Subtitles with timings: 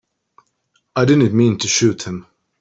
[0.95, 2.25] I didn't mean to shoot him.